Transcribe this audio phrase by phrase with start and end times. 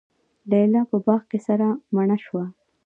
[0.49, 2.45] لیلی په باغ کي سره مڼه شوه